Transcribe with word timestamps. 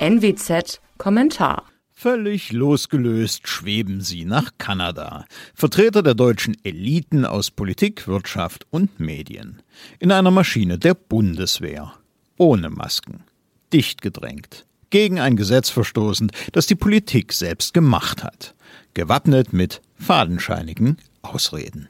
NWZ 0.00 0.80
Kommentar 0.96 1.64
Völlig 1.92 2.52
losgelöst 2.52 3.48
schweben 3.48 4.00
sie 4.00 4.24
nach 4.24 4.52
Kanada. 4.56 5.24
Vertreter 5.54 6.04
der 6.04 6.14
deutschen 6.14 6.56
Eliten 6.62 7.24
aus 7.24 7.50
Politik, 7.50 8.06
Wirtschaft 8.06 8.64
und 8.70 9.00
Medien. 9.00 9.60
In 9.98 10.12
einer 10.12 10.30
Maschine 10.30 10.78
der 10.78 10.94
Bundeswehr. 10.94 11.94
Ohne 12.36 12.70
Masken. 12.70 13.24
Dicht 13.72 14.00
gedrängt. 14.00 14.66
Gegen 14.90 15.18
ein 15.18 15.34
Gesetz 15.34 15.68
verstoßend, 15.68 16.30
das 16.52 16.68
die 16.68 16.76
Politik 16.76 17.32
selbst 17.32 17.74
gemacht 17.74 18.22
hat. 18.22 18.54
Gewappnet 18.94 19.52
mit 19.52 19.82
fadenscheinigen 19.98 20.98
Ausreden. 21.22 21.88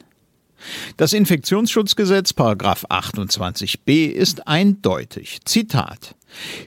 Das 0.97 1.13
Infektionsschutzgesetz 1.13 2.33
Paragraph 2.33 2.87
28b 2.87 4.07
ist 4.07 4.49
eindeutig. 4.49 5.41
Zitat 5.45 6.15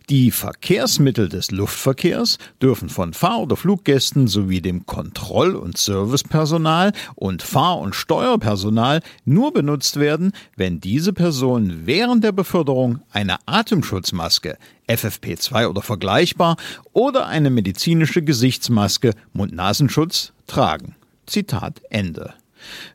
die 0.10 0.32
Verkehrsmittel 0.32 1.30
des 1.30 1.52
Luftverkehrs 1.52 2.38
dürfen 2.62 2.90
von 2.90 3.14
Fahr- 3.14 3.42
oder 3.42 3.56
Fluggästen 3.56 4.28
sowie 4.28 4.62
dem 4.62 4.86
Kontroll- 4.86 5.56
und 5.56 5.78
Servicepersonal 5.78 6.94
und 7.16 7.44
Fahr- 7.44 7.80
und 7.80 7.96
Steuerpersonal 7.96 9.02
nur 9.26 9.54
benutzt 9.54 10.00
werden, 10.00 10.34
wenn 10.56 10.80
diese 10.80 11.14
Personen 11.14 11.86
während 11.86 12.24
der 12.24 12.32
Beförderung 12.32 13.02
eine 13.12 13.38
Atemschutzmaske 13.46 14.58
FFP2 14.88 15.68
oder 15.68 15.82
vergleichbar 15.82 16.58
oder 16.94 17.28
eine 17.28 17.50
medizinische 17.50 18.22
Gesichtsmaske 18.22 19.14
Mund-Nasenschutz 19.34 20.34
tragen. 20.48 20.96
Zitat 21.26 21.82
Ende. 21.90 22.34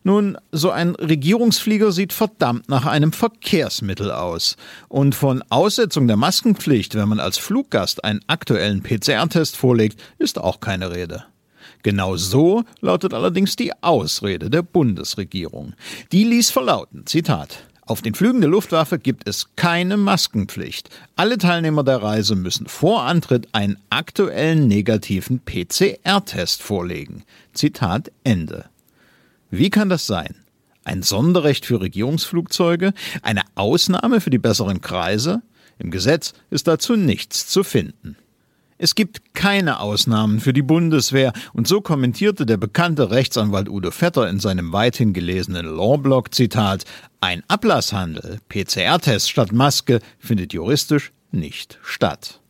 Nun, 0.05 0.37
so 0.53 0.71
ein 0.71 0.95
Regierungsflieger 0.95 1.93
sieht 1.93 2.13
verdammt 2.13 2.69
nach 2.69 2.87
einem 2.87 3.13
Verkehrsmittel 3.13 4.11
aus. 4.11 4.57
Und 4.89 5.15
von 5.15 5.43
Aussetzung 5.49 6.07
der 6.07 6.17
Maskenpflicht, 6.17 6.95
wenn 6.95 7.09
man 7.09 7.21
als 7.21 7.39
Fluggast 7.39 8.05
einen 8.05 8.21
aktuellen 8.27 8.83
PCR-Test 8.83 9.57
vorlegt, 9.57 10.01
ist 10.19 10.39
auch 10.39 10.61
keine 10.61 10.93
Rede. 10.93 11.25
Genau 11.83 12.17
so 12.17 12.65
lautet 12.81 13.15
allerdings 13.15 13.57
die 13.57 13.73
Ausrede 13.83 14.51
der 14.51 14.63
Bundesregierung. 14.63 15.75
Die 16.13 16.25
ließ 16.25 16.51
verlauten, 16.51 17.07
Zitat, 17.07 17.65
auf 17.89 18.03
den 18.03 18.15
Flügen 18.17 18.41
der 18.41 18.51
Luftwaffe 18.51 18.99
gibt 18.99 19.29
es 19.29 19.55
keine 19.55 19.97
Maskenpflicht. 19.97 20.91
Alle 21.15 21.39
Teilnehmer 21.39 21.85
der 21.85 22.03
Reise 22.03 22.35
müssen 22.35 22.67
vor 22.67 23.05
Antritt 23.05 23.49
einen 23.53 23.79
aktuellen 23.91 24.67
negativen 24.67 25.41
PCR-Test 25.45 26.65
vorlegen. 26.65 27.23
Zitat 27.53 28.11
Ende. 28.25 28.65
Wie 29.51 29.71
kann 29.71 29.89
das 29.89 30.07
sein? 30.07 30.35
Ein 30.85 31.03
Sonderrecht 31.03 31.67
für 31.67 31.81
Regierungsflugzeuge? 31.81 32.93
Eine 33.23 33.43
Ausnahme 33.55 34.21
für 34.21 34.31
die 34.31 34.39
besseren 34.39 34.81
Kreise? 34.81 35.43
Im 35.79 35.91
Gesetz 35.91 36.33
ist 36.51 36.69
dazu 36.69 36.97
nichts 36.97 37.49
zu 37.49 37.65
finden. 37.65 38.17
Es 38.79 38.95
gibt 38.95 39.35
keine 39.35 39.81
Ausnahmen 39.81 40.39
für 40.39 40.53
die 40.53 40.63
Bundeswehr, 40.63 41.33
und 41.55 41.67
so 41.67 41.81
kommentierte 41.81 42.45
der 42.45 42.59
bekannte 42.59 43.11
Rechtsanwalt 43.11 43.71
Udo 43.71 43.91
Vetter 43.91 44.29
in 44.29 44.39
seinem 44.39 44.73
weithin 44.73 45.15
gelesenen 45.15 45.65
Lawblog 45.65 46.35
Zitat 46.35 46.85
Ein 47.21 47.43
Ablasshandel, 47.49 48.39
PCR-Test 48.49 49.31
statt 49.31 49.53
Maske 49.53 50.01
findet 50.19 50.53
juristisch 50.53 51.13
nicht 51.31 51.79
statt. 51.83 52.41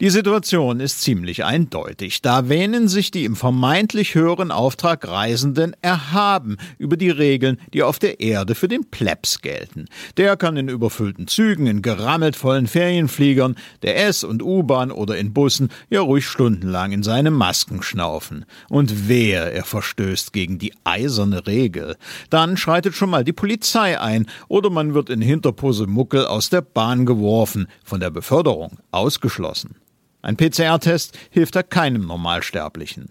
Die 0.00 0.10
Situation 0.10 0.78
ist 0.78 1.00
ziemlich 1.00 1.44
eindeutig. 1.44 2.22
Da 2.22 2.48
wähnen 2.48 2.86
sich 2.86 3.10
die 3.10 3.24
im 3.24 3.34
vermeintlich 3.34 4.14
höheren 4.14 4.52
Auftrag 4.52 5.08
Reisenden 5.08 5.74
erhaben 5.82 6.56
über 6.78 6.96
die 6.96 7.10
Regeln, 7.10 7.58
die 7.72 7.82
auf 7.82 7.98
der 7.98 8.20
Erde 8.20 8.54
für 8.54 8.68
den 8.68 8.88
Plebs 8.88 9.40
gelten. 9.40 9.86
Der 10.16 10.36
kann 10.36 10.56
in 10.56 10.68
überfüllten 10.68 11.26
Zügen, 11.26 11.66
in 11.66 11.82
gerammelt 11.82 12.36
vollen 12.36 12.68
Ferienfliegern, 12.68 13.56
der 13.82 14.06
S- 14.06 14.22
und 14.22 14.40
U-Bahn 14.40 14.92
oder 14.92 15.18
in 15.18 15.32
Bussen 15.32 15.68
ja 15.90 16.00
ruhig 16.00 16.28
stundenlang 16.28 16.92
in 16.92 17.02
seine 17.02 17.32
Masken 17.32 17.82
schnaufen. 17.82 18.44
Und 18.68 19.08
wer 19.08 19.52
er 19.52 19.64
verstößt 19.64 20.32
gegen 20.32 20.60
die 20.60 20.74
eiserne 20.84 21.48
Regel, 21.48 21.96
dann 22.30 22.56
schreitet 22.56 22.94
schon 22.94 23.10
mal 23.10 23.24
die 23.24 23.32
Polizei 23.32 24.00
ein 24.00 24.26
oder 24.46 24.70
man 24.70 24.94
wird 24.94 25.10
in 25.10 25.22
Hinterpose 25.22 25.88
Muckel 25.88 26.24
aus 26.24 26.50
der 26.50 26.60
Bahn 26.60 27.04
geworfen, 27.04 27.66
von 27.82 27.98
der 27.98 28.10
Beförderung 28.10 28.78
ausgeschlossen. 28.92 29.74
Ein 30.22 30.36
PCR-Test 30.36 31.16
hilft 31.30 31.56
da 31.56 31.62
keinem 31.62 32.06
Normalsterblichen. 32.06 33.10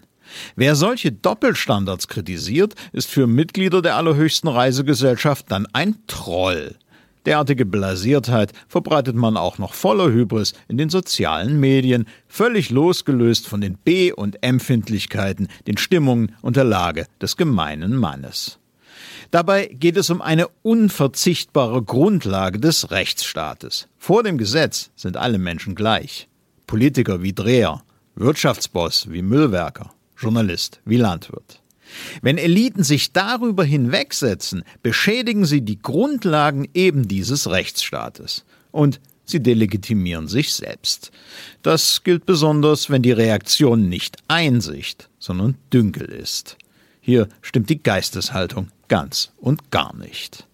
Wer 0.56 0.74
solche 0.74 1.10
Doppelstandards 1.10 2.08
kritisiert, 2.08 2.74
ist 2.92 3.08
für 3.08 3.26
Mitglieder 3.26 3.80
der 3.80 3.96
allerhöchsten 3.96 4.48
Reisegesellschaft 4.48 5.50
dann 5.50 5.66
ein 5.72 5.96
Troll. 6.06 6.76
Derartige 7.26 7.66
Blasiertheit 7.66 8.52
verbreitet 8.68 9.14
man 9.14 9.36
auch 9.36 9.58
noch 9.58 9.74
voller 9.74 10.10
Hybris 10.10 10.54
in 10.68 10.78
den 10.78 10.88
sozialen 10.88 11.60
Medien, 11.60 12.06
völlig 12.26 12.70
losgelöst 12.70 13.46
von 13.46 13.60
den 13.60 13.76
B- 13.76 14.12
und 14.12 14.42
Empfindlichkeiten, 14.42 15.48
den 15.66 15.76
Stimmungen 15.76 16.34
und 16.40 16.56
der 16.56 16.64
Lage 16.64 17.06
des 17.20 17.36
gemeinen 17.36 17.96
Mannes. 17.96 18.58
Dabei 19.30 19.66
geht 19.66 19.98
es 19.98 20.08
um 20.08 20.22
eine 20.22 20.48
unverzichtbare 20.62 21.82
Grundlage 21.82 22.60
des 22.60 22.90
Rechtsstaates. 22.90 23.88
Vor 23.98 24.22
dem 24.22 24.38
Gesetz 24.38 24.90
sind 24.96 25.18
alle 25.18 25.38
Menschen 25.38 25.74
gleich. 25.74 26.27
Politiker 26.68 27.22
wie 27.22 27.32
Dreher, 27.32 27.82
Wirtschaftsboss 28.14 29.10
wie 29.10 29.22
Müllwerker, 29.22 29.92
Journalist 30.16 30.80
wie 30.84 30.98
Landwirt. 30.98 31.60
Wenn 32.20 32.38
Eliten 32.38 32.84
sich 32.84 33.12
darüber 33.12 33.64
hinwegsetzen, 33.64 34.62
beschädigen 34.82 35.46
sie 35.46 35.62
die 35.62 35.80
Grundlagen 35.80 36.68
eben 36.74 37.08
dieses 37.08 37.50
Rechtsstaates. 37.50 38.44
Und 38.70 39.00
sie 39.24 39.42
delegitimieren 39.42 40.28
sich 40.28 40.52
selbst. 40.52 41.10
Das 41.62 42.04
gilt 42.04 42.26
besonders, 42.26 42.90
wenn 42.90 43.02
die 43.02 43.12
Reaktion 43.12 43.88
nicht 43.88 44.18
Einsicht, 44.28 45.08
sondern 45.18 45.56
Dünkel 45.72 46.08
ist. 46.08 46.58
Hier 47.00 47.28
stimmt 47.40 47.70
die 47.70 47.82
Geisteshaltung 47.82 48.68
ganz 48.88 49.32
und 49.38 49.70
gar 49.70 49.96
nicht. 49.96 50.47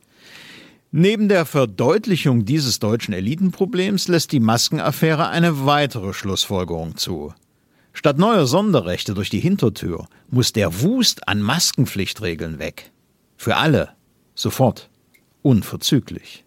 Neben 0.96 1.28
der 1.28 1.44
Verdeutlichung 1.44 2.44
dieses 2.44 2.78
deutschen 2.78 3.14
Elitenproblems 3.14 4.06
lässt 4.06 4.30
die 4.30 4.38
Maskenaffäre 4.38 5.28
eine 5.28 5.66
weitere 5.66 6.12
Schlussfolgerung 6.12 6.96
zu. 6.96 7.34
Statt 7.92 8.16
neuer 8.16 8.46
Sonderrechte 8.46 9.12
durch 9.12 9.28
die 9.28 9.40
Hintertür 9.40 10.06
muss 10.28 10.52
der 10.52 10.82
Wust 10.82 11.26
an 11.26 11.42
Maskenpflichtregeln 11.42 12.60
weg. 12.60 12.92
Für 13.36 13.56
alle. 13.56 13.88
Sofort. 14.36 14.88
Unverzüglich. 15.42 16.44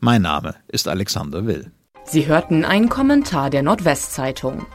Mein 0.00 0.20
Name 0.20 0.56
ist 0.68 0.86
Alexander 0.86 1.46
Will. 1.46 1.72
Sie 2.04 2.26
hörten 2.26 2.66
einen 2.66 2.90
Kommentar 2.90 3.48
der 3.48 3.62
Nordwestzeitung. 3.62 4.66